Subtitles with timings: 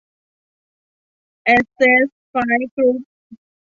[1.43, 2.99] แอสเซท ไฟว์ กรุ๊ป